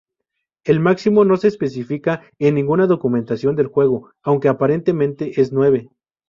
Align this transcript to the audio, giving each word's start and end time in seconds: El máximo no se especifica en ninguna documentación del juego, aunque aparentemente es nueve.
El 0.63 0.79
máximo 0.79 1.25
no 1.25 1.37
se 1.37 1.49
especifica 1.49 2.23
en 2.39 2.55
ninguna 2.55 2.87
documentación 2.87 3.55
del 3.55 3.67
juego, 3.67 4.11
aunque 4.23 4.47
aparentemente 4.49 5.39
es 5.39 5.51
nueve. 5.53 5.89